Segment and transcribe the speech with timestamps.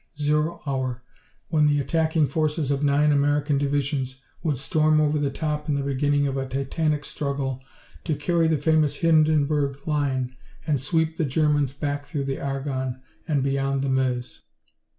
[0.17, 1.03] zero hour,
[1.49, 5.83] when the attacking forces of nine American divisions would storm over the top in the
[5.83, 7.61] beginning of a titanic struggle
[8.03, 10.35] to carry the famous Hindenburg Line
[10.65, 14.39] and sweep the Germans back through the Argonne and beyond the Meuse.